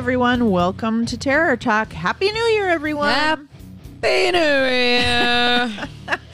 [0.00, 1.92] Everyone, welcome to Terror Talk.
[1.92, 3.12] Happy New Year, everyone.
[3.12, 5.88] Happy New Year.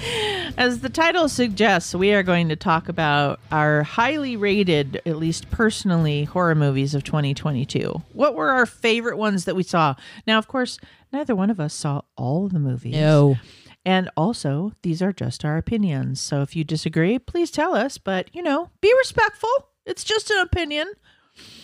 [0.57, 5.51] As the title suggests, we are going to talk about our highly rated, at least
[5.51, 8.03] personally, horror movies of 2022.
[8.13, 9.97] What were our favorite ones that we saw?
[10.29, 10.79] Now, of course,
[11.13, 12.95] neither one of us saw all of the movies.
[12.95, 13.37] no.
[13.85, 16.21] And also, these are just our opinions.
[16.21, 17.99] So if you disagree, please tell us.
[17.99, 19.51] But, you know, be respectful.
[19.85, 20.93] It's just an opinion.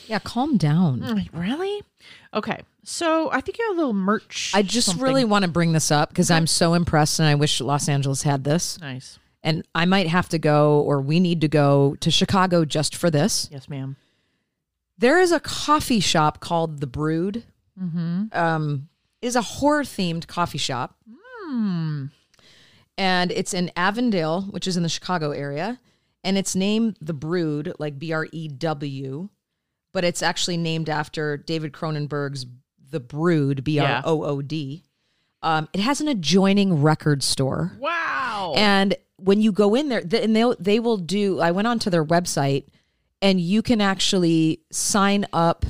[0.06, 1.00] Yeah, calm down.
[1.00, 1.82] Mm, Really?
[2.34, 2.60] Okay.
[2.84, 4.50] So I think you have a little merch.
[4.54, 5.04] I just something.
[5.04, 8.22] really want to bring this up because I'm so impressed and I wish Los Angeles
[8.22, 8.80] had this.
[8.80, 9.18] nice.
[9.44, 13.10] And I might have to go or we need to go to Chicago just for
[13.10, 13.48] this.
[13.50, 13.96] Yes, ma'am.
[14.98, 17.42] There is a coffee shop called The Brewed.
[17.80, 18.26] Mm-hmm.
[18.32, 18.88] Um,
[19.20, 20.96] is a horror themed coffee shop.
[21.08, 22.06] Hmm.
[22.98, 25.80] And it's in Avondale, which is in the Chicago area.
[26.22, 29.28] And it's named The Brewed, like B R E W,
[29.92, 32.46] but it's actually named after David Cronenberg's
[32.90, 34.82] The Brood, B R O O D.
[35.42, 37.72] Um, it has an adjoining record store.
[37.78, 38.54] Wow.
[38.56, 41.40] And when you go in there, th- and they they will do.
[41.40, 42.66] I went onto their website,
[43.20, 45.64] and you can actually sign up.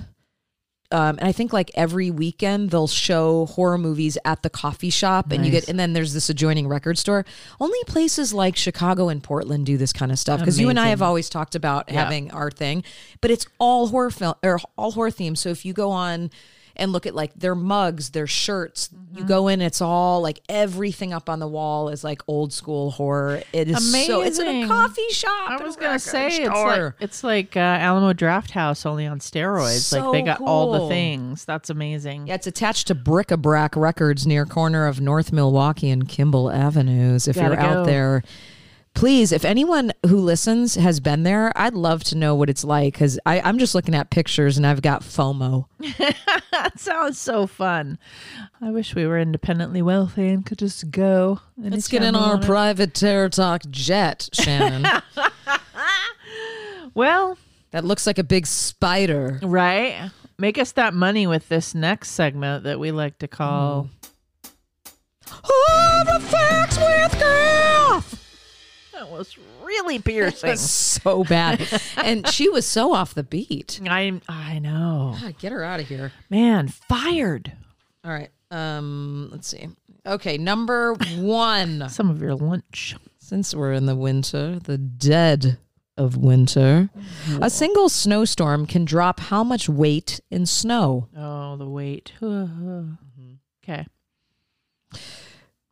[0.92, 5.32] Um, and I think like every weekend they'll show horror movies at the coffee shop,
[5.32, 5.68] and you get.
[5.68, 7.24] And then there's this adjoining record store.
[7.60, 10.88] Only places like Chicago and Portland do this kind of stuff because you and I
[10.88, 12.02] have always talked about Yeah.
[12.04, 12.84] having our thing,
[13.20, 15.40] but it's all horror film or all horror themes.
[15.40, 16.30] So if you go on
[16.76, 18.88] and look at like their mugs, their shirts.
[18.88, 19.18] Mm-hmm.
[19.18, 22.90] You go in, it's all like everything up on the wall is like old school
[22.90, 23.42] horror.
[23.52, 25.50] It is so it's in a coffee shop.
[25.50, 29.80] I was gonna say it's like it's like uh, Alamo Drafthouse only on steroids.
[29.80, 31.44] So like they got all the things.
[31.44, 32.26] That's amazing.
[32.26, 37.28] yeah, it's attached to Bric-a-Brac Records near corner of North Milwaukee and Kimball Avenues.
[37.28, 38.22] If Gotta you're out there,
[38.94, 42.94] please, if anyone who listens has been there, I'd love to know what it's like
[42.94, 45.66] because I'm just looking at pictures and I've got FOMO.
[46.52, 47.98] That sounds so fun.
[48.60, 51.40] I wish we were independently wealthy and could just go.
[51.56, 54.86] Let's get in our private Terror Talk jet, Shannon.
[56.94, 57.38] Well,
[57.70, 59.40] that looks like a big spider.
[59.42, 60.10] right.
[60.38, 63.88] Make us that money with this next segment that we like to call.
[65.44, 67.11] Oh, the facts with
[69.36, 70.56] was really piercing.
[70.56, 71.66] So bad.
[71.96, 73.80] and she was so off the beat.
[73.88, 76.12] I I know, God, get her out of here.
[76.30, 76.68] man.
[76.68, 77.52] Fired.
[78.04, 78.30] All right.
[78.50, 79.68] Um, let's see.
[80.04, 81.88] Okay, number one.
[81.90, 82.96] Some of your lunch.
[83.18, 85.56] Since we're in the winter, the dead
[85.96, 86.90] of winter,
[87.40, 91.08] a single snowstorm can drop how much weight in snow?
[91.16, 92.12] Oh, the weight.
[93.62, 93.86] Okay.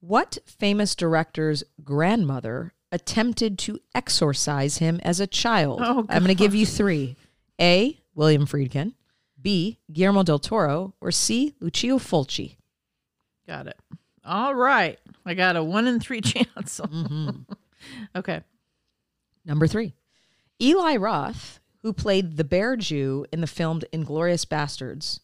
[0.01, 5.81] What famous director's grandmother attempted to exorcise him as a child?
[5.83, 7.17] Oh, I'm going to give you three
[7.61, 7.99] A.
[8.15, 8.95] William Friedkin,
[9.41, 9.79] B.
[9.93, 11.55] Guillermo del Toro, or C.
[11.61, 12.57] Lucio Fulci.
[13.47, 13.77] Got it.
[14.25, 14.99] All right.
[15.25, 16.81] I got a one in three chance.
[16.81, 17.53] Mm-hmm.
[18.17, 18.43] okay.
[19.45, 19.95] Number three,
[20.61, 25.21] Eli Roth, who played the Bear Jew in the film Inglourious Basterds,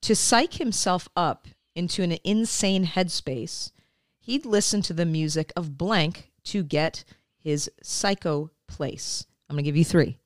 [0.00, 3.72] to psych himself up into an insane headspace,
[4.18, 7.04] he'd listen to the music of blank to get
[7.38, 9.26] his psycho place.
[9.48, 10.18] I'm going to give you three.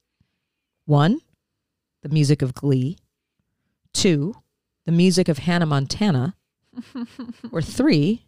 [0.87, 1.21] One,
[2.03, 2.99] the music of Glee.
[3.93, 4.34] Two,
[4.84, 6.34] the music of Hannah Montana.
[7.53, 8.27] or three,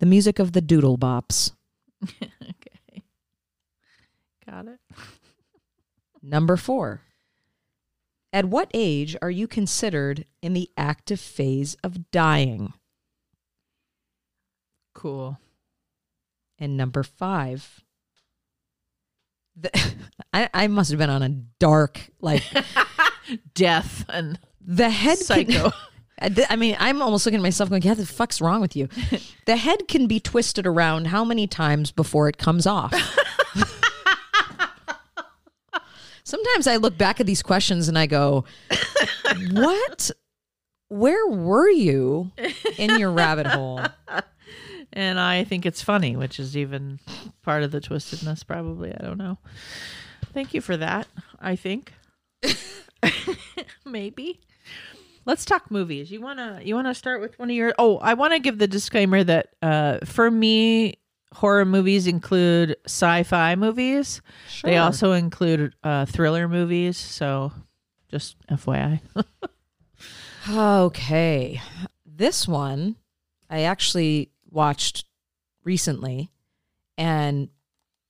[0.00, 1.52] the music of the Doodlebops.
[2.12, 3.02] Okay.
[4.48, 4.78] Got it.
[6.22, 7.00] Number four.
[8.32, 12.74] At what age are you considered in the active phase of dying?
[14.94, 15.38] Cool.
[16.58, 17.80] And number five.
[19.54, 19.70] The,
[20.32, 22.42] I, I must have been on a dark, like
[23.54, 25.18] Death and the head.
[25.18, 25.70] psycho.
[26.20, 28.88] I I mean, I'm almost looking at myself going, "Yeah, the fuck's wrong with you?"
[29.46, 32.94] the head can be twisted around how many times before it comes off?
[36.24, 38.44] Sometimes I look back at these questions and I go,
[39.52, 40.10] "What?
[40.88, 42.32] Where were you
[42.78, 43.84] in your rabbit hole?"
[44.96, 46.98] And I think it's funny, which is even
[47.42, 48.92] part of the twistedness, probably.
[48.92, 49.36] I don't know.
[50.32, 51.06] Thank you for that.
[51.38, 51.92] I think.
[53.84, 54.40] Maybe.
[55.26, 56.10] Let's talk movies.
[56.10, 59.22] You wanna you wanna start with one of your oh, I wanna give the disclaimer
[59.22, 60.94] that uh for me
[61.34, 64.22] horror movies include sci-fi movies.
[64.62, 67.52] They also include uh thriller movies, so
[68.08, 69.00] just FYI.
[70.48, 71.60] Okay.
[72.04, 72.96] This one
[73.50, 75.04] I actually watched
[75.64, 76.30] recently
[76.98, 77.48] and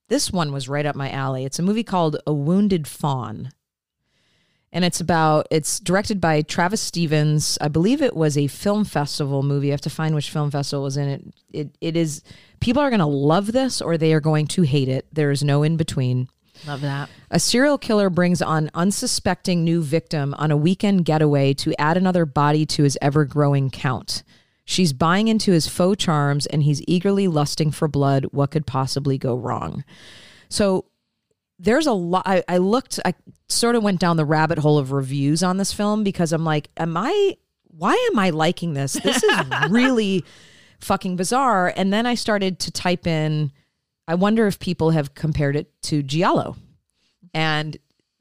[0.09, 1.45] this one was right up my alley.
[1.45, 3.51] It's a movie called A Wounded Fawn.
[4.73, 7.57] and it's about it's directed by Travis Stevens.
[7.61, 9.69] I believe it was a film festival movie.
[9.69, 11.25] I have to find which film festival was in it.
[11.53, 12.23] It it is
[12.61, 15.07] people are going to love this or they are going to hate it.
[15.13, 16.29] There is no in between.
[16.67, 17.11] Love that.
[17.31, 22.25] A serial killer brings on unsuspecting new victim on a weekend getaway to add another
[22.25, 24.23] body to his ever-growing count.
[24.69, 28.27] She's buying into his faux charms and he's eagerly lusting for blood.
[28.33, 29.85] What could possibly go wrong?
[30.49, 30.87] So
[31.61, 32.25] there's a lot.
[32.27, 33.15] I, I looked, I
[33.49, 36.69] sort of went down the rabbit hole of reviews on this film because I'm like,
[36.77, 37.37] am I,
[37.69, 38.95] why am I liking this?
[38.95, 39.41] This is
[39.71, 40.25] really
[40.81, 41.73] fucking bizarre.
[41.77, 43.53] And then I started to type in,
[44.09, 46.57] I wonder if people have compared it to Giallo.
[47.33, 47.77] And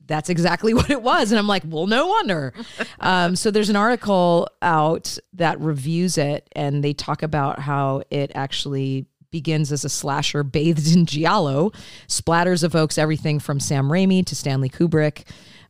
[0.07, 1.31] that's exactly what it was.
[1.31, 2.54] And I'm like, well, no wonder.
[3.00, 8.31] Um, so there's an article out that reviews it, and they talk about how it
[8.36, 11.72] actually begins as a slasher bathed in giallo.
[12.07, 15.24] Splatters evokes everything from Sam Raimi to Stanley Kubrick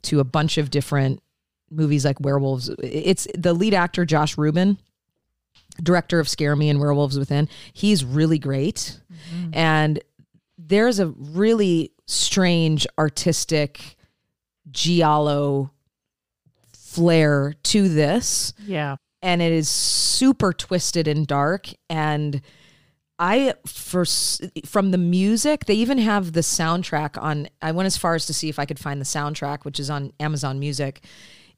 [0.03, 1.21] to a bunch of different
[1.71, 2.69] movies like Werewolves.
[2.83, 4.77] It's the lead actor, Josh Ruben,
[5.81, 7.49] director of Scare Me and Werewolves Within.
[7.73, 8.99] He's really great.
[9.53, 9.99] And
[10.57, 13.94] there's a really strange artistic
[14.71, 15.71] giallo
[16.73, 18.53] flair to this.
[18.65, 18.95] Yeah.
[19.21, 21.69] and it is super twisted and dark.
[21.89, 22.41] And
[23.17, 24.03] i for
[24.65, 28.33] from the music they even have the soundtrack on i went as far as to
[28.33, 31.01] see if i could find the soundtrack which is on amazon music.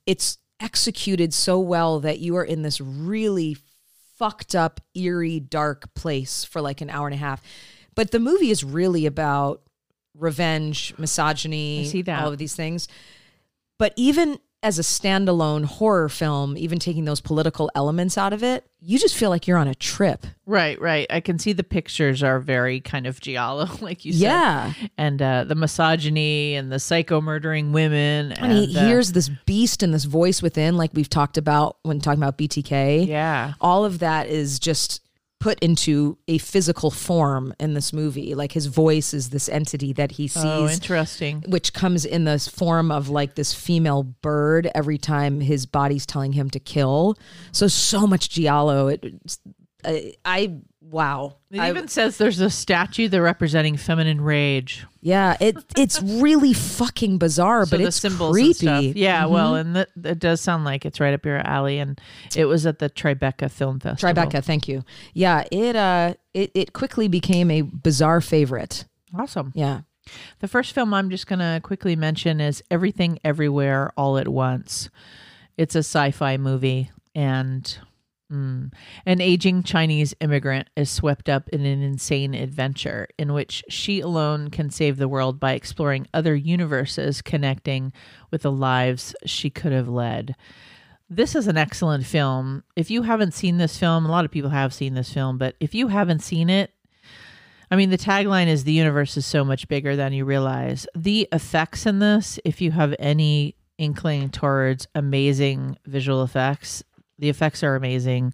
[0.06, 3.58] It's executed so well that you are in this really
[4.18, 7.42] fucked up eerie dark place for like an hour and a half.
[7.96, 9.62] But the movie is really about
[10.18, 12.24] revenge misogyny I see that.
[12.24, 12.88] all of these things
[13.78, 18.66] but even as a standalone horror film, even taking those political elements out of it,
[18.80, 20.26] you just feel like you're on a trip.
[20.46, 21.06] Right, right.
[21.12, 24.22] I can see the pictures are very kind of giallo, like you said.
[24.22, 24.74] Yeah.
[24.98, 28.32] And uh, the misogyny and the psycho murdering women.
[28.32, 32.00] And he uh, hears this beast and this voice within, like we've talked about when
[32.00, 33.08] talking about BTK.
[33.08, 33.54] Yeah.
[33.62, 35.02] All of that is just
[35.40, 38.34] put into a physical form in this movie.
[38.34, 40.44] Like his voice is this entity that he oh, sees.
[40.44, 41.44] Oh, interesting.
[41.48, 46.34] which comes in the form of like this female bird every time his body's telling
[46.34, 47.18] him to kill.
[47.52, 48.88] So so much giallo.
[48.88, 49.06] It,
[49.86, 50.58] I, I
[50.90, 51.38] wow.
[51.52, 54.86] It I- even says there's a statue there representing feminine rage.
[55.02, 58.94] yeah, it it's really fucking bizarre, So but it's symbols creepy.
[58.96, 61.80] Yeah, well, and it does sound like it's right up your alley.
[61.80, 62.00] And
[62.36, 64.14] it was at the Tribeca Film Festival.
[64.14, 64.84] Tribeca, thank you.
[65.14, 68.86] Yeah, it uh it, it quickly became a bizarre favorite.
[69.18, 69.52] Awesome.
[69.56, 69.82] Yeah.
[70.40, 74.90] The first film I'm just going to quickly mention is Everything Everywhere All at Once.
[75.58, 77.78] It's a sci fi movie, and
[78.32, 78.72] mm,
[79.06, 84.50] an aging Chinese immigrant is swept up in an insane adventure in which she alone
[84.50, 87.94] can save the world by exploring other universes connecting
[88.32, 90.36] with the lives she could have led.
[91.10, 92.64] This is an excellent film.
[92.76, 95.56] If you haven't seen this film, a lot of people have seen this film, but
[95.60, 96.72] if you haven't seen it,
[97.70, 100.88] I mean, the tagline is the universe is so much bigger than you realize.
[100.96, 106.84] The effects in this, if you have any inkling towards amazing visual effects,
[107.20, 108.34] the effects are amazing.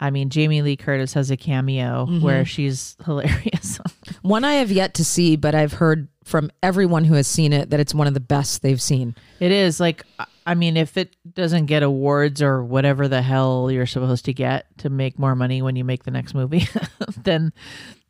[0.00, 3.78] I mean, Jamie Lee Curtis has a cameo where she's hilarious.
[4.22, 7.70] One I have yet to see, but I've heard from everyone who has seen it
[7.70, 9.14] that it's one of the best they've seen.
[9.40, 10.04] it is like,
[10.46, 14.66] I mean, if it doesn't get awards or whatever the hell you're supposed to get
[14.78, 16.66] to make more money when you make the next movie,
[17.22, 17.52] then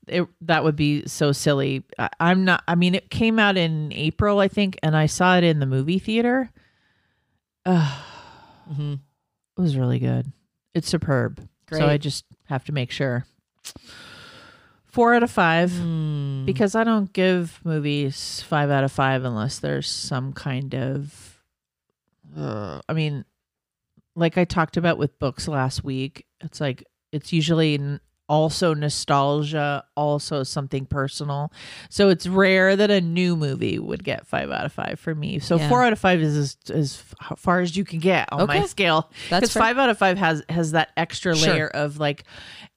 [0.09, 1.83] it, that would be so silly.
[1.99, 2.63] I, I'm not.
[2.67, 5.67] I mean, it came out in April, I think, and I saw it in the
[5.67, 6.51] movie theater.
[7.67, 8.01] Uh,
[8.73, 9.01] Mhm.
[9.57, 10.33] It was really good.
[10.75, 11.47] It's superb.
[11.67, 11.79] Great.
[11.79, 13.25] So I just have to make sure.
[14.87, 16.45] Four out of five Mm.
[16.47, 21.41] because I don't give movies five out of five unless there's some kind of.
[22.37, 23.25] Uh, I mean,
[24.15, 30.43] like I talked about with books last week, it's like it's usually also nostalgia, also
[30.43, 31.53] something personal.
[31.91, 35.39] So it's rare that a new movie would get five out of five for me.
[35.39, 35.69] So Yeah.
[35.69, 37.03] four out of five is as, as
[37.37, 38.67] far as you can get on my Okay.
[38.67, 39.11] scale.
[39.29, 41.53] That's Because five out of five has has that extra Sure.
[41.53, 42.25] layer of like,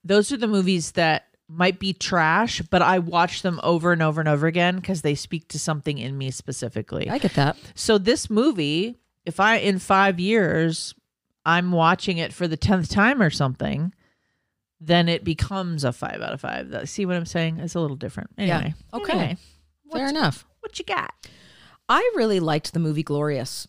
[0.04, 4.20] those are the movies that might be trash, but I watch them over and over
[4.20, 7.10] and over again because they speak to something in me specifically.
[7.10, 7.56] I get that.
[7.74, 10.94] So this movie, if I in five years
[11.46, 13.94] I'm watching it for the tenth time or something,
[14.80, 16.88] then it becomes a five out of five.
[16.90, 17.58] See what I'm saying?
[17.60, 18.30] It's a little different.
[18.38, 18.58] Yeah.
[18.60, 19.12] Anyway, Okay.
[19.14, 19.38] Anyway,
[19.92, 20.46] Fair enough.
[20.60, 21.12] What you got?
[21.90, 23.68] I really liked the movie Glorious.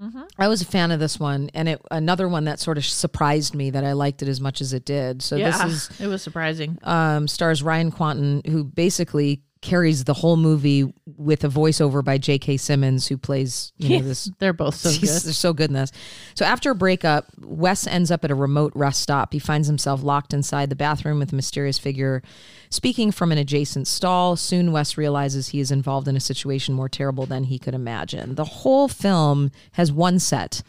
[0.00, 0.28] Mhm.
[0.38, 3.54] I was a fan of this one, and it another one that sort of surprised
[3.54, 5.22] me that I liked it as much as it did.
[5.22, 6.78] So yeah, this is it was surprising.
[6.84, 12.56] um, stars Ryan Kwanten, who basically carries the whole movie with a voiceover by J.K.
[12.58, 14.30] Simmons, who plays you know this.
[14.38, 15.08] They're both so good.
[15.08, 15.92] They're so good in this.
[16.34, 19.32] So after a breakup, Wes ends up at a remote rest stop.
[19.32, 22.22] He finds himself locked inside the bathroom with a mysterious figure
[22.70, 24.36] speaking from an adjacent stall.
[24.36, 28.34] Soon, Wes realizes he is involved in a situation more terrible than he could imagine.
[28.34, 30.62] The whole film has one set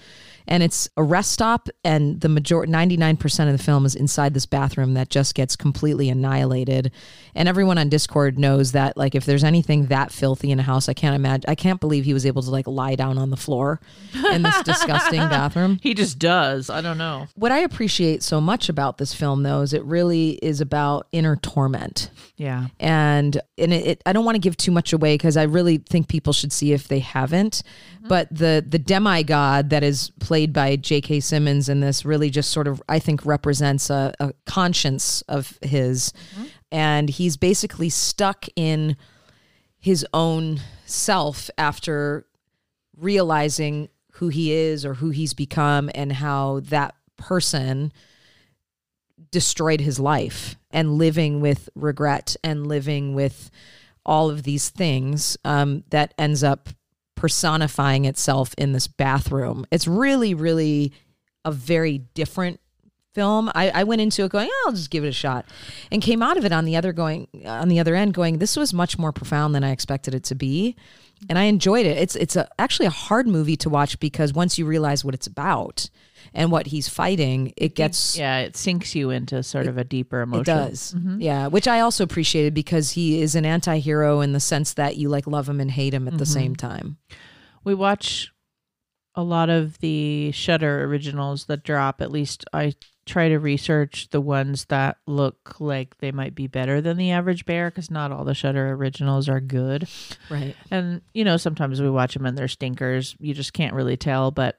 [0.50, 4.46] and it's a rest stop and the majority 99% of the film is inside this
[4.46, 6.92] bathroom that just gets completely annihilated
[7.36, 10.90] and everyone on discord knows that like if there's anything that filthy in a house
[10.90, 13.38] i can't imagine i can't believe he was able to like lie down on the
[13.38, 13.80] floor
[14.34, 16.70] in this disgusting bathroom He just does.
[16.70, 17.28] I don't know.
[17.36, 21.36] what i appreciate so much about this film though is it really is about inner
[21.36, 22.68] torment Yeah.
[22.80, 25.78] and and it, it I don't want to give too much away because I really
[25.78, 27.62] think people should see if they haven't.
[27.98, 28.08] Mm-hmm.
[28.08, 31.20] But the the demigod that is played by J.K.
[31.20, 36.14] Simmons in this really just sort of I think represents a, a conscience of his,
[36.72, 38.98] and he's basically stuck in
[39.78, 42.26] his own self after
[42.98, 47.92] realizing who he is or who he's become and how that person
[49.32, 53.50] destroyed his life and living with regret and living with
[54.06, 56.70] all of these things um, that ends up
[57.20, 59.66] personifying itself in this bathroom.
[59.72, 60.94] It's really, really
[61.44, 62.62] a very different
[63.14, 63.52] film.
[63.56, 65.46] I, I went into it going, oh, I'll just give it a shot,
[65.92, 68.56] and came out of it on the other going on the other end going, this
[68.56, 70.76] was much more profound than I expected it to be,
[71.28, 71.98] and I enjoyed it.
[71.98, 75.28] It's it's a, actually a hard movie to watch because once you realize what it's
[75.28, 75.90] about
[76.34, 80.22] and what he's fighting, it gets Yeah, it sinks you into sort of a deeper
[80.22, 80.42] emotion.
[80.42, 80.94] it does.
[80.96, 81.22] Mm-hmm.
[81.22, 85.10] Yeah, which I also appreciated because he is an anti-hero in the sense that you
[85.10, 86.34] like love him and hate him at the mm-hmm.
[86.34, 86.98] same time.
[87.64, 88.32] We watch
[89.16, 92.02] a lot of the Shudder originals that drop.
[92.02, 92.74] At least I
[93.10, 97.46] try to research the ones that look like they might be better than the average
[97.46, 99.88] bear because not all the Shudder originals are good.
[100.30, 100.56] Right.
[100.72, 103.16] And you know, sometimes we watch them and they're stinkers.
[103.20, 104.32] You just can't really tell.
[104.32, 104.58] But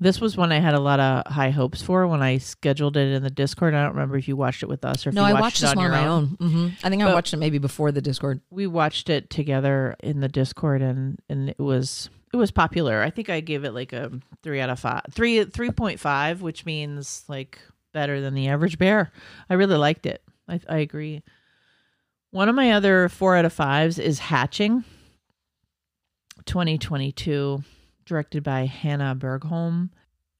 [0.00, 3.12] this was one I had a lot of high hopes for when I scheduled it
[3.12, 3.72] in the Discord.
[3.74, 5.42] I don't remember if you watched it with us or if No, you I watched,
[5.42, 6.26] watched it this on one on my own.
[6.40, 8.40] hmm I think I watched it maybe before the Discord.
[8.50, 13.02] we watched it together in the discord and and it was it was popular.
[13.02, 14.10] I think i gave it like a
[14.42, 17.58] three out of five, three three point five, which means like
[17.92, 19.12] better than the average bear.
[19.50, 20.22] I really liked it.
[20.48, 21.22] I, I agree.
[22.30, 24.84] One of my other four out of fives is hatching
[26.46, 27.62] 2022
[28.06, 29.90] directed by hanna bergholm.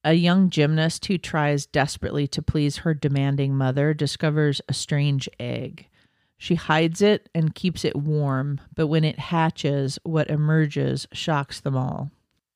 [0.03, 5.87] A young gymnast who tries desperately to please her demanding mother discovers a strange egg
[6.43, 11.77] she hides it and keeps it warm, but when it hatches, what emerges shocks them
[11.77, 12.11] all.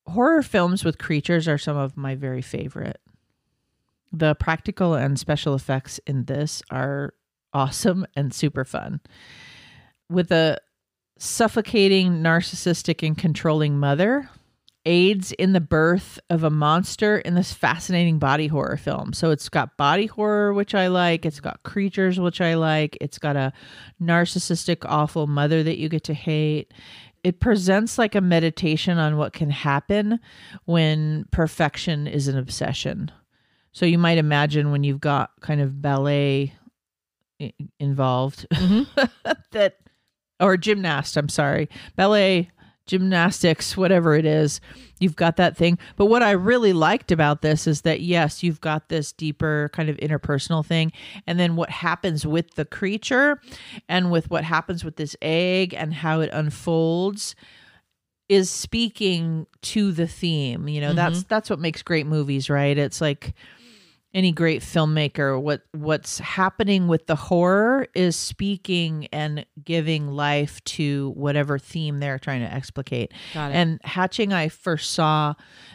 [0.08, 3.00] Horror films with creatures are some of my very favorite.
[4.12, 7.14] The practical and special effects in this are
[7.54, 9.00] awesome and super fun.
[10.10, 10.58] With a
[11.18, 14.28] suffocating, narcissistic, and controlling mother,
[14.88, 19.12] aids in the birth of a monster in this fascinating body horror film.
[19.12, 21.26] So it's got body horror, which I like.
[21.26, 22.96] It's got creatures, which I like.
[23.00, 23.52] It's got a
[24.02, 26.72] narcissistic, awful mother that you get to hate.
[27.22, 30.20] It presents like a meditation on what can happen
[30.64, 33.12] when perfection is an obsession.
[33.72, 36.54] So you might imagine when you've got kind of ballet
[37.78, 39.30] involved mm-hmm.
[39.52, 39.76] that
[40.40, 41.68] or gymnast, I'm sorry.
[41.94, 42.50] Ballet
[42.88, 44.60] gymnastics, whatever it is,
[44.98, 45.78] you've got that thing.
[45.96, 49.88] But what I really liked about this is that, yes, you've got this deeper kind
[49.88, 50.92] of interpersonal thing.
[51.26, 53.40] And then what happens with the creature
[53.88, 57.36] and with what happens with this egg and how it unfolds
[58.28, 61.28] is speaking to the theme you know that's mm-hmm.
[61.28, 63.32] that's what makes great movies right it's like
[64.14, 71.12] any great filmmaker what what's happening with the horror is speaking and giving life to
[71.14, 73.12] whatever theme they're trying to explicate.
[73.34, 73.54] Got it.
[73.54, 75.34] and hatching i first saw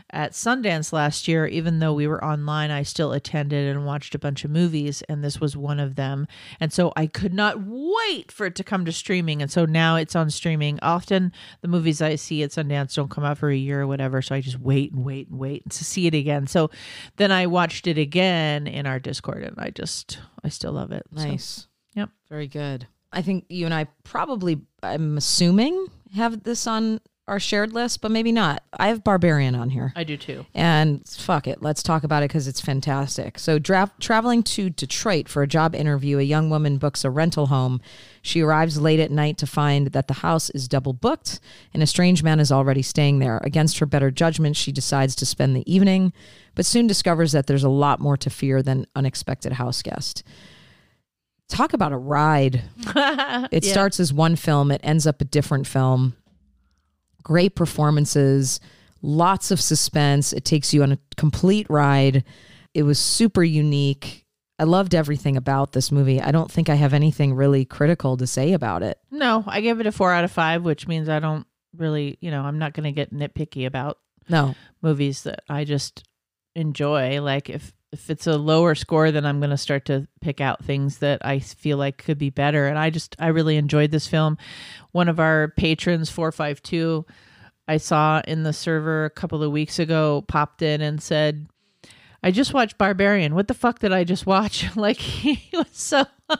[0.09, 4.19] at sundance last year even though we were online i still attended and watched a
[4.19, 6.27] bunch of movies and this was one of them.
[6.59, 9.95] And so i could not wait for it to come to streaming and so now
[9.95, 10.79] it's on streaming.
[10.81, 14.23] Often the movies i see at sundance don't come out for a year or whatever
[14.23, 16.47] so i just wait and wait and wait to see it again.
[16.47, 16.71] So
[17.17, 18.22] then i watched it again
[18.67, 21.67] in our discord and i just i still love it So, Nice.
[21.95, 22.87] yep Very good.
[23.11, 28.11] I think you and I probably, I'm assuming, have this on our shared list, but
[28.11, 28.63] maybe not.
[28.77, 29.93] I have Barbarian on here.
[29.95, 33.39] i do too And fuck it, let's talk about it because it's fantastic.
[33.39, 37.45] So, dra- traveling to Detroit for a job interview, a young woman books a rental
[37.47, 37.79] home.
[38.21, 41.39] She arrives late at night to find that the house is double booked
[41.73, 43.39] and a strange man is already staying there.
[43.43, 46.11] Against her better judgment, she decides to spend the evening,
[46.55, 50.23] but soon discovers that there's a lot more to fear than unexpected house guest.
[51.47, 52.63] talk about a ride.
[53.51, 53.71] It Yeah.
[53.71, 56.15] starts as one film, it ends up a different film.
[57.23, 58.59] Great performances,
[59.01, 60.33] lots of suspense.
[60.33, 62.23] It takes you on a complete ride.
[62.73, 64.25] It was super unique.
[64.59, 66.21] I loved everything about this movie.
[66.21, 68.99] I don't think I have anything really critical to say about it.
[69.11, 72.29] No, I give it a four out of five, which means I don't really, you
[72.31, 73.97] know, I'm not going to get nitpicky about
[74.29, 74.53] No.
[74.81, 76.03] movies that I just
[76.55, 77.21] enjoy.
[77.21, 80.65] Like if if it's a lower score, then I'm going to start to pick out
[80.65, 82.67] things that I feel like could be better.
[82.67, 84.37] And I just I really enjoyed this film.
[84.91, 87.05] One of our patrons, four five two,
[87.67, 91.47] I saw in the server a couple of weeks ago, popped in and said.
[92.25, 93.35] I just watched Barbarian.
[93.35, 94.65] What the fuck did I just watch?
[94.77, 96.05] Like he was so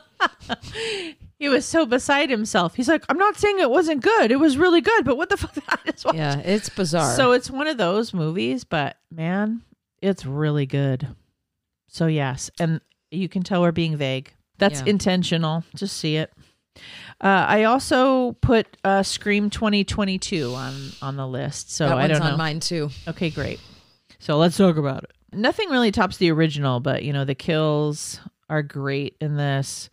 [1.38, 2.76] he was so beside himself.
[2.76, 4.32] He's like, I'm not saying it wasn't good.
[4.32, 6.16] It was really good, but what the fuck did I just watch?
[6.16, 7.14] Yeah, it's bizarre.
[7.18, 9.62] So it's one of those movies, but man,
[10.02, 11.06] it's really good.
[11.94, 12.82] So yes, and
[13.12, 14.34] you can tell we're being vague.
[14.58, 14.88] That's Yeah.
[14.88, 15.64] intentional.
[15.76, 16.34] Just see it.
[17.22, 20.74] Uh, I also put uh, Scream 2022 on
[21.04, 21.72] on the list.
[21.72, 22.32] So that I don't know.
[22.32, 22.90] on mine too.
[23.08, 23.60] Okay, great.
[24.18, 25.12] So let's talk about it.
[25.34, 28.20] Nothing really tops the original, but you know the kills
[28.50, 29.92] are great in this.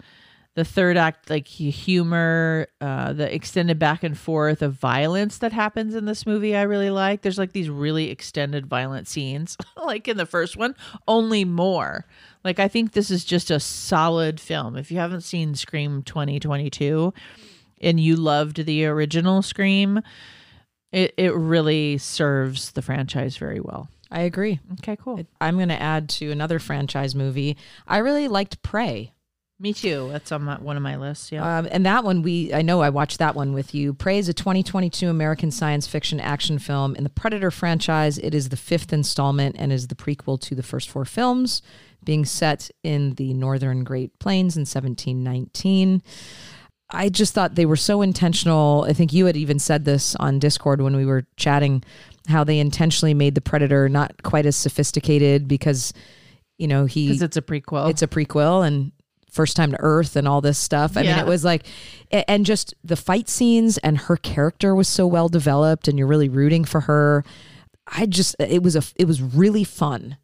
[0.56, 5.94] The third act, like humor, uh, the extended back and forth of violence that happens
[5.94, 7.22] in this movie, I really like.
[7.22, 10.74] There's like these really extended violent scenes, like in the first one,
[11.06, 12.04] only more.
[12.44, 14.76] Like I think this is just a solid film.
[14.76, 17.14] If you haven't seen Scream 2022
[17.80, 20.00] and you loved the original Scream,
[20.90, 23.88] it it really serves the franchise very well.
[24.10, 24.58] I agree.
[24.80, 25.20] Okay, cool.
[25.40, 27.56] I'm going to add to another franchise movie.
[27.86, 29.12] I really liked Prey.
[29.62, 30.08] Me too.
[30.10, 31.30] That's on my, one of my lists.
[31.30, 31.58] Yeah.
[31.58, 33.92] Um, and that one, we I know I watched that one with you.
[33.92, 38.16] Prey is a 2022 American science fiction action film in the Predator franchise.
[38.16, 41.60] It is the fifth installment and is the prequel to the first four films,
[42.02, 46.02] being set in the northern Great Plains in 1719.
[46.92, 48.86] I just thought they were so intentional.
[48.88, 51.84] I think you had even said this on Discord when we were chatting,
[52.28, 55.92] how they intentionally made the Predator not quite as sophisticated because,
[56.56, 57.90] you know, he Because it's a prequel.
[57.90, 58.90] it's a prequel and
[59.30, 61.64] first time to earth and all this stuff i mean it was like
[62.10, 66.28] and just the fight scenes and her character was so well developed and you're really
[66.28, 67.24] rooting for her
[67.86, 70.16] i just it was a it was really fun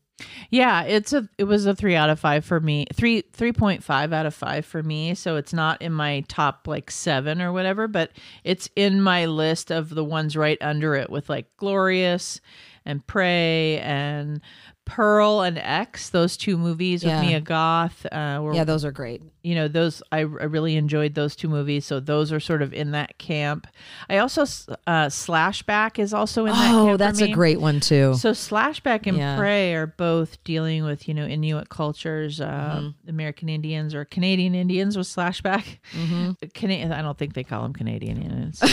[0.51, 2.87] yeah, it's a it was a three out of five for me.
[2.95, 5.14] Three three point five out of five for me.
[5.14, 9.71] So it's not in my top like seven or whatever, but it's in my list
[9.71, 12.40] of the ones right under it with like Glorious
[12.87, 14.40] and Prey and
[14.87, 16.09] Pearl and X.
[16.11, 17.20] Those two movies with Yeah.
[17.20, 18.07] Mia Goth.
[18.11, 21.49] Uh, were yeah those are great you know those I, I really enjoyed those two
[21.49, 23.66] movies so those are sort of in that camp
[24.09, 28.14] i also uh slashback is also in that camp oh that's a great one too
[28.14, 29.37] so slashback and Yeah.
[29.38, 32.46] prey are both dealing with you know inuit cultures uh
[32.81, 33.09] Mm-hmm.
[33.09, 36.33] american indians or canadian indians with slashback Mm-hmm.
[36.55, 38.61] Cana- i don't think they call them canadian indians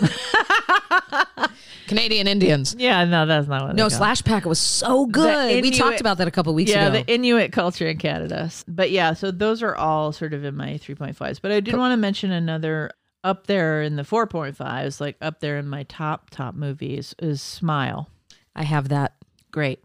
[1.88, 2.76] canadian indians.
[2.78, 5.62] Yeah no that's not what no slash pack was so good.
[5.62, 6.98] We talked about that a couple weeks yeah ago.
[6.98, 8.50] Yeah, the inuit culture in canada.
[8.66, 11.92] But yeah so those are all sort of in my 3.5s but i did want
[11.92, 12.92] to mention another
[13.24, 18.08] up there in the 4.5s like up there in my top top movies is smile.
[18.54, 19.14] I have that.
[19.50, 19.82] Great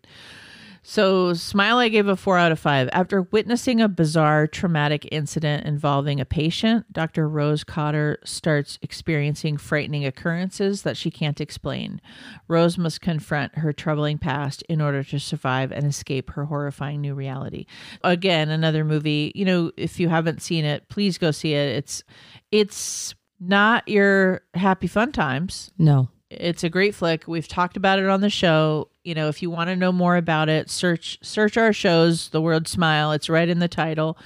[0.84, 2.90] so smile i gave a four out of five.
[2.92, 10.06] After witnessing a bizarre traumatic incident involving a patient dr rose cotter starts experiencing frightening
[10.06, 12.02] occurrences that she can't explain.
[12.48, 17.16] Rose must confront her troubling past in order to survive and escape her horrifying new
[17.16, 17.66] reality.
[18.04, 19.32] Again another movie.
[19.36, 21.78] You know if you haven't seen it please go see it.
[21.78, 22.04] It's
[22.52, 25.72] it's not your happy fun times.
[25.78, 27.28] No it's a great flick.
[27.28, 28.90] We've talked about it on the show.
[29.04, 32.42] You know, if you want to know more about it, search search our shows, The
[32.42, 33.12] World Smile.
[33.12, 34.18] It's right in the title.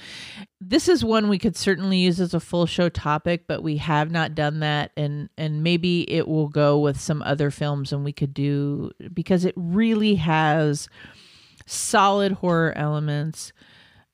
[0.59, 4.11] This is one we could certainly use as a full show topic, but we have
[4.11, 8.13] not done that and and maybe it will go with some other films and we
[8.13, 10.89] could do because it really has
[11.65, 13.51] solid horror elements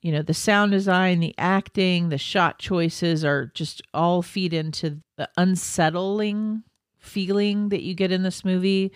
[0.04, 5.00] you know the sound design the acting the shot choices are just all feed into
[5.18, 6.62] the unsettling
[7.04, 8.92] feeling that you get in this movie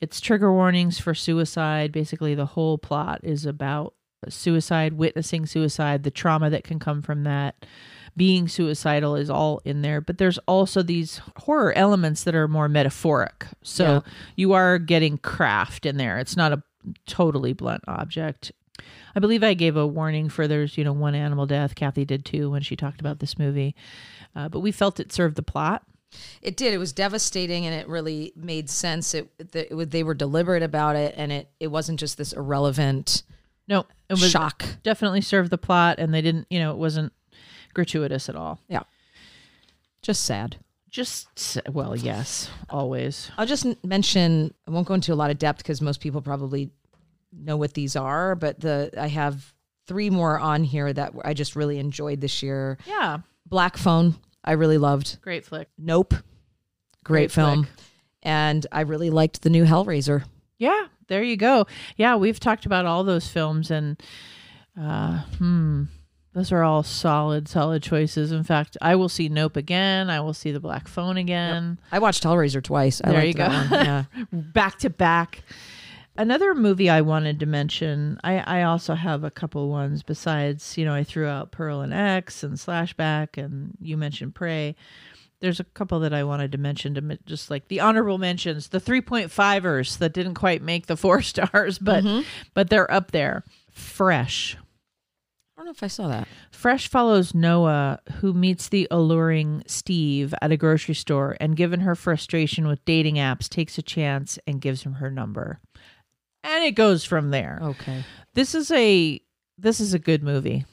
[0.00, 3.94] it's trigger warnings for suicide basically the whole plot is about
[4.28, 7.64] suicide witnessing suicide the trauma that can come from that
[8.16, 12.68] being suicidal is all in there but there's also these horror elements that are more
[12.68, 14.00] metaphoric so Yeah.
[14.36, 16.62] you are getting craft in there it's not a
[17.06, 18.52] totally blunt object
[19.14, 21.74] I believe I gave a warning for there's, you know, one animal death.
[21.74, 23.74] Kathy did too when she talked about this movie.
[24.36, 25.82] Uh, but we felt it served the plot.
[26.42, 26.74] It did.
[26.74, 29.14] It was devastating, and it really made sense.
[29.14, 33.22] It, it, was- they were deliberate about it, and it it wasn't just this irrelevant
[33.68, 34.64] No, it was shock.
[34.82, 37.12] definitely served the plot, and they didn't, you know, it wasn't
[37.74, 38.58] gratuitous at all.
[38.68, 38.82] Yeah,
[40.02, 40.56] just sad.
[40.88, 43.30] Just well, yes, always.
[43.38, 44.52] I'll just mention.
[44.66, 46.70] I won't go into a lot of depth because most people probably
[47.32, 48.34] know what these are.
[48.34, 49.54] But the I have
[49.86, 52.76] three more on here that I just really enjoyed this year.
[52.88, 55.18] Yeah, Black Phone, I really loved.
[55.22, 55.68] great flick.
[55.78, 56.22] Nope, great,
[57.04, 57.64] Great film.
[57.64, 57.74] flick.
[58.22, 60.24] And I really liked the new Hellraiser.
[60.58, 61.66] Yeah, there you go.
[61.96, 64.00] Yeah, we've talked about all those films, and
[64.78, 65.84] uh, hmm,
[66.34, 68.30] those are all solid, solid choices.
[68.30, 70.10] In fact, I will see Nope again.
[70.10, 71.78] I will see The Black Phone again.
[71.90, 73.00] I watched Hellraiser twice.
[73.02, 73.44] I There you go.
[73.44, 74.04] Yeah.
[74.32, 75.42] back to back.
[76.16, 80.84] Another movie I wanted to mention, I, I also have a couple ones besides, you
[80.84, 84.74] know, I threw out Pearl and X and Slashback, and you mentioned Prey.
[85.40, 88.80] There's a couple that I wanted to mention to just like the honorable mentions, the
[88.80, 92.26] 3.5ers that didn't quite make the four stars, but mm-hmm.
[92.52, 93.44] but they're up there.
[93.72, 94.58] Fresh.
[95.56, 96.26] I don't know if I saw that.
[96.50, 101.94] Fresh follows Noah, who meets the alluring Steve at a grocery store and, given her
[101.94, 105.60] frustration with dating apps, takes a chance and gives him her number.
[106.42, 107.58] And it goes from there.
[107.62, 108.04] Okay.
[108.34, 109.20] This is a
[109.58, 110.64] this is a good movie.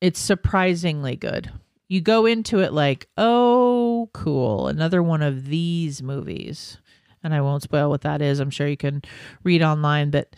[0.00, 1.50] It's surprisingly good.
[1.88, 6.78] You go into it like, "Oh, cool, another one of these movies."
[7.22, 8.38] And I won't spoil what that is.
[8.40, 9.02] I'm sure you can
[9.42, 10.34] read online, but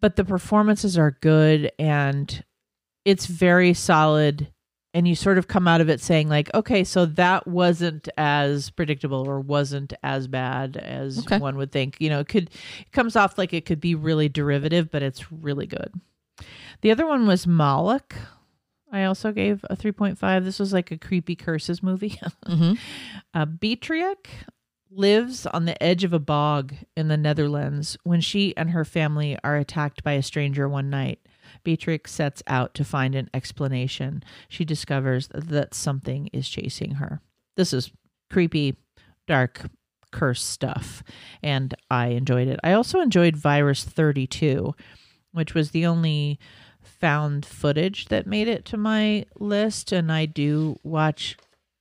[0.00, 2.42] but the performances are good and
[3.04, 4.48] it's very solid
[4.92, 8.70] and you sort of come out of it saying like okay so that wasn't as
[8.70, 11.38] predictable or wasn't as bad as Okay.
[11.38, 12.50] one would think you know it could
[12.80, 15.92] it comes off like it could be really derivative but it's really good
[16.80, 18.14] the other one was Moloch.
[18.90, 20.42] I also gave a 3.5.
[20.44, 22.18] This was like a creepy curses movie.
[22.48, 22.78] Mhm.
[23.34, 23.46] uh,
[24.90, 29.38] lives on the edge of a bog in the Netherlands when she and her family
[29.44, 31.20] are attacked by a stranger one night.
[31.62, 34.22] Beatrix sets out to find an explanation.
[34.48, 37.20] She discovers that something is chasing her.
[37.56, 37.90] This is
[38.30, 38.76] creepy,
[39.26, 39.62] dark,
[40.12, 41.02] curse stuff,
[41.42, 42.60] and I enjoyed it.
[42.64, 44.74] I also enjoyed Virus 32,
[45.32, 46.38] which was the only
[46.82, 49.92] found footage that made it to my list.
[49.92, 51.36] And I do watch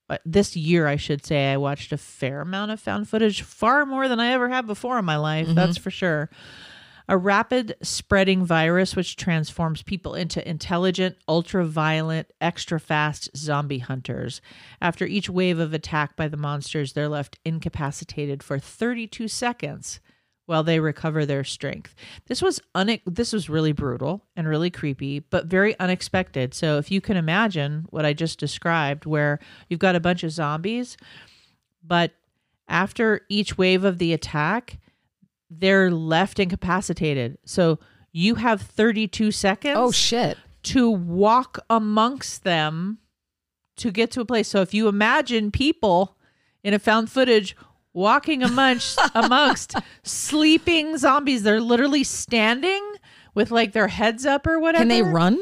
[0.10, 3.86] uh, this year, I should say, I watched a fair amount of found footage, far
[3.86, 5.48] more than I ever have before in my life.
[5.56, 6.30] That's for sure.
[7.10, 14.42] A rapid spreading virus which transforms people into intelligent, ultra violent, extra fast zombie hunters.
[14.80, 20.02] After each wave of attack by the monsters, they're left incapacitated for 32 seconds
[20.46, 21.96] while they recover their strength.
[22.28, 26.54] This was une- this was really brutal and really creepy, but very unexpected.
[26.54, 30.30] So if you can imagine what I just described where you've got a bunch of
[30.32, 30.96] zombies,
[31.84, 32.12] but
[32.68, 34.78] after each wave of the attack,
[35.50, 37.38] they're left incapacitated.
[37.46, 37.80] So
[38.12, 40.38] you have 32 seconds Oh shit.
[40.64, 43.00] to walk amongst them
[43.78, 44.48] to get to a place.
[44.48, 46.18] So if you imagine people
[46.64, 47.56] in a found footage
[47.94, 52.84] walking amongst amongst sleeping zombies, they're literally standing
[53.34, 54.82] with like their heads up or whatever.
[54.82, 55.40] Can they run?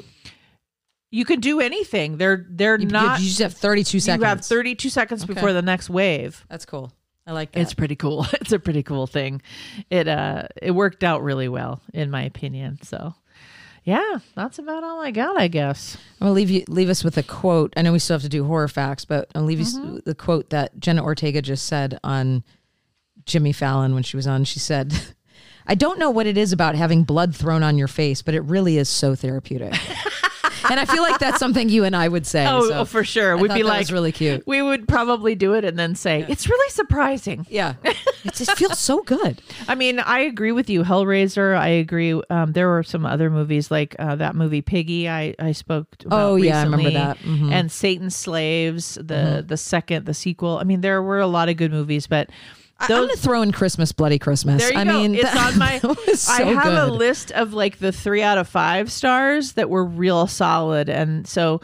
[1.10, 2.18] You can do anything.
[2.18, 3.20] They're they're You, not.
[3.22, 4.22] you just have 32 seconds.
[4.22, 5.34] You have 32 seconds Okay.
[5.34, 6.46] before the next wave.
[6.50, 6.92] That's cool.
[7.28, 7.60] I like that.
[7.60, 8.26] It's pretty cool.
[8.42, 9.42] It's a pretty cool thing.
[9.90, 12.80] It uh it worked out really well in my opinion.
[12.84, 13.14] So
[13.84, 15.98] yeah, that's about all I got, I guess.
[16.20, 17.74] I'm gonna leave you leave us with a quote.
[17.78, 19.88] I know we still have to do horror facts, but I'll leave you Mm-hmm.
[19.90, 22.44] s with the quote that Jenna Ortega just said on
[23.26, 24.44] Jimmy Fallon when she was on.
[24.46, 24.94] She said,
[25.68, 28.42] "I don't know what it is about having blood thrown on your face, but it
[28.42, 29.74] really is so therapeutic."
[30.70, 32.46] and I feel like that's something you and I would say.
[32.48, 33.34] Oh, so oh, for sure.
[33.38, 34.46] I We'd be that like was really cute.
[34.48, 38.78] We would probably do it and then say, "It's really surprising." Yeah, it just feels
[38.80, 39.42] so good.
[39.68, 40.84] I mean, I agree with you.
[40.84, 41.58] Hellraiser.
[41.58, 42.20] I agree.
[42.30, 45.08] Um, there were some other movies like uh, that movie Piggy.
[45.10, 46.20] I I spoke about.
[46.20, 47.18] Oh, yeah, I remember recently, that.
[47.20, 47.52] Mhm.
[47.52, 48.96] And Satan's Slaves.
[48.96, 49.48] The Mm-hmm.
[49.48, 50.58] the second, the sequel.
[50.60, 52.30] I mean, there were a lot of good movies, but
[52.80, 54.62] I, I'm gonna throw in Christmas, Bloody Christmas.
[54.62, 54.94] there you I go.
[54.94, 55.80] mean, it's that- on my.
[56.14, 59.84] so I have a list of like the three out of five stars that were
[59.86, 61.62] real solid, and so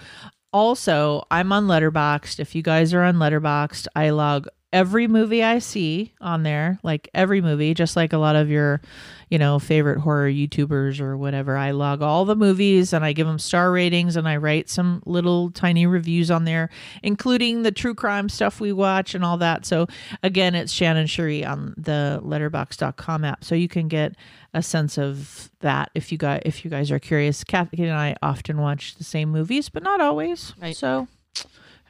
[0.51, 2.39] also I'm on Letterboxd.
[2.39, 7.07] If you guys are on Letterboxd, I log every movie I see on there, like
[7.13, 8.81] every movie, just like a lot of your,
[9.29, 11.55] you know, favorite horror YouTubers or whatever.
[11.55, 15.03] I log all the movies and I give them star ratings and I write some
[15.05, 16.71] little tiny reviews on there,
[17.03, 19.65] including the true crime stuff we watch and all that.
[19.65, 19.85] So
[20.23, 23.43] again, it's Shannon Sherry on the letterboxd.com app.
[23.43, 24.15] So you can get
[24.55, 27.43] a sense of that if you guys if you guys are curious.
[27.43, 30.53] Kathy and I often watch the same movies, but not always.
[30.59, 30.75] Right.
[30.75, 31.07] So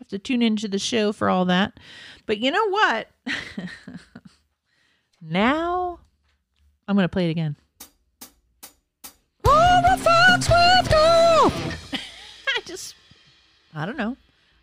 [0.03, 1.79] have to tune into the show for all that.
[2.25, 3.07] But you know what?
[5.21, 5.99] now
[6.87, 7.55] I'm going to play it again.
[9.45, 9.99] I
[12.65, 12.95] just,
[13.73, 14.17] I don't know.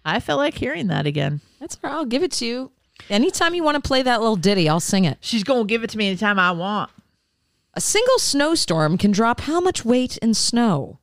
[0.05, 1.40] I felt like hearing that again.
[1.59, 1.96] That's all right.
[1.96, 2.70] I'll give it to you.
[3.09, 5.16] Anytime you want to play that little ditty, I'll sing it.
[5.20, 6.90] She's gonna give it to me anytime I want.
[7.72, 10.98] A single snowstorm can drop how much weight in snow?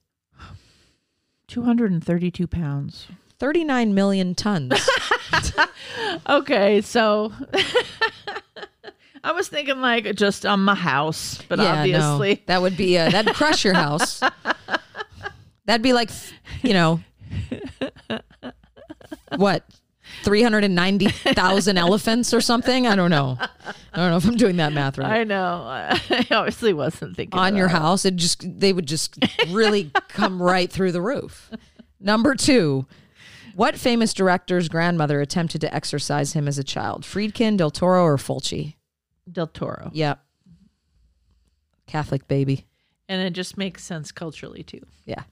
[1.47, 3.08] Two hundred and thirty-two pounds.
[3.39, 4.73] 39 million tons.
[6.30, 7.32] Okay, so
[9.23, 12.97] I was thinking like just on my house, but yeah, obviously no, that would be
[12.97, 14.21] uh, that'd crush your house.
[15.65, 16.10] That'd be like,
[16.62, 17.00] you know,
[19.36, 19.65] what,
[20.23, 22.88] three hundred and ninety thousand elephants or something?
[22.88, 23.38] I don't know.
[23.39, 25.19] I don't know if I'm doing that math right.
[25.21, 25.63] I know.
[25.67, 26.00] I
[26.32, 27.78] obviously wasn't thinking On your that.
[27.80, 29.17] house, it just they would just
[29.50, 31.50] really come right through the roof.
[32.00, 32.86] Number two.
[33.58, 37.02] What famous director's grandmother attempted to exorcise him as a child?
[37.02, 38.76] Friedkin, Del Toro, or Fulci?
[39.32, 40.24] Del Toro, Yep.
[41.88, 42.67] Catholic baby.
[43.10, 44.82] and it just makes sense culturally too.
[45.06, 45.24] Yeah.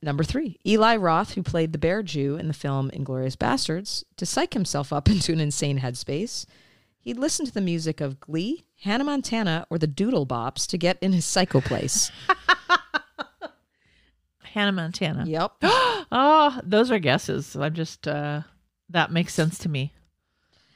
[0.00, 4.24] Number three, Eli Roth, who played the bear Jew in the film Inglourious Basterds, to
[4.24, 6.46] psych himself up into an insane headspace,
[7.00, 11.12] he'd listen to the music of Glee, Hannah Montana, or the Doodlebops to get in
[11.12, 12.10] his psycho place.
[14.44, 15.26] Hannah Montana.
[15.26, 15.52] yep.
[16.12, 17.56] Oh, those are guesses.
[17.56, 18.42] I'm just uh
[18.90, 19.92] that makes sense to me.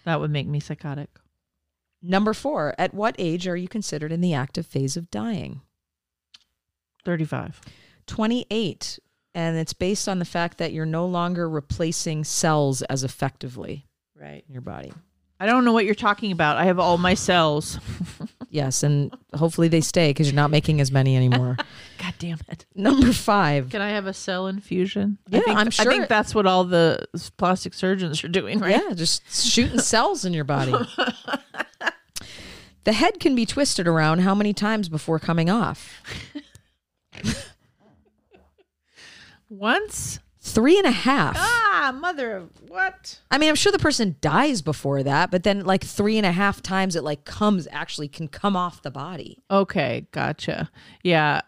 [0.04, 1.10] That would make me psychotic.
[2.02, 5.60] Number four, at what age are you considered in the active phase of dying?
[7.04, 7.60] 35.
[8.06, 8.98] 28.
[9.34, 13.86] And it's based on the fact that you're no longer replacing cells as effectively
[14.18, 14.44] Right.
[14.48, 14.92] in your body.
[15.40, 16.58] I don't know what you're talking about.
[16.58, 17.80] I have all my cells.
[18.50, 18.82] Yes.
[18.82, 21.56] And hopefully they stay because you're not making as many anymore.
[21.98, 22.66] God damn it.
[22.74, 23.70] Number five.
[23.70, 25.18] Can I have a cell infusion?
[25.28, 28.72] Yeah, I think, I'm I think that's what all the plastic surgeons are doing, right?
[28.72, 30.72] Yeah, just shooting cells in your body.
[32.84, 36.02] the head can be twisted around how many times before coming off?
[39.48, 40.18] Once?
[40.42, 41.36] Three and a half.
[41.38, 43.20] Ah, mother of what?
[43.30, 46.32] I mean, I'm sure the person dies before that, but then like three and a
[46.32, 49.42] half times it like comes actually can come off the body.
[49.50, 50.70] Okay, gotcha.
[51.02, 51.42] Yeah.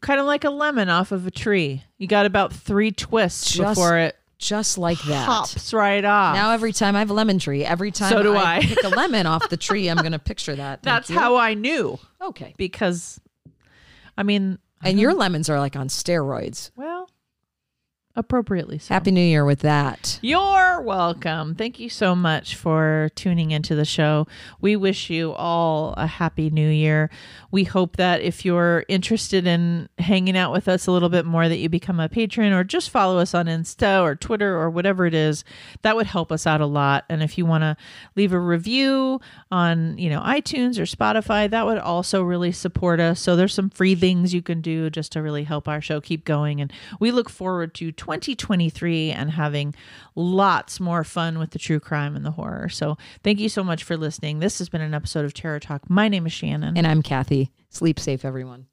[0.00, 1.84] Kind of like a lemon off of a tree.
[1.98, 5.26] You got about three twists Just before it Just like that.
[5.26, 6.34] pops right off.
[6.34, 8.60] Now every time I have a lemon tree, every time So do I.
[8.62, 10.82] pick a lemon off the tree, I'm gonna picture that.
[10.82, 11.18] Thank That's you.
[11.18, 12.52] how I knew Okay.
[12.56, 13.20] because,
[14.18, 16.70] I mean, And your lemons are like on steroids.
[16.76, 16.93] well,
[18.16, 18.94] appropriately so.
[18.94, 20.18] Happy New Year with that.
[20.22, 21.54] You're welcome.
[21.54, 24.26] Thank you so much for tuning into the show.
[24.60, 27.10] We wish you all a happy new year.
[27.50, 31.48] We hope that if you're interested in hanging out with us a little bit more
[31.48, 35.06] that you become a patron or just follow us on Insta or Twitter or whatever
[35.06, 35.44] it is.
[35.82, 37.04] That would help us out a lot.
[37.08, 37.76] And if you want to
[38.16, 43.20] leave a review on, you know, iTunes or Spotify, that would also really support us.
[43.20, 46.24] So there's some free things you can do just to really help our show keep
[46.24, 49.74] going and we look forward to 2023 and having
[50.14, 52.68] lots more fun with the true crime and the horror.
[52.68, 54.40] So thank you so much for listening.
[54.40, 55.88] This has been an episode of Terror Talk.
[55.88, 56.76] My name is Shannon.
[56.76, 57.50] And I'm Kathy.
[57.70, 58.66] Sleep safe, everyone.